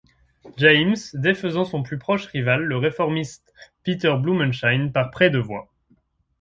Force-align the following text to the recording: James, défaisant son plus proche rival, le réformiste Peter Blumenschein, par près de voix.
James, 0.57 0.95
défaisant 1.13 1.63
son 1.63 1.83
plus 1.83 1.99
proche 1.99 2.25
rival, 2.25 2.63
le 2.63 2.75
réformiste 2.75 3.53
Peter 3.83 4.11
Blumenschein, 4.17 4.89
par 4.91 5.11
près 5.11 5.29
de 5.29 5.37
voix. 5.37 5.69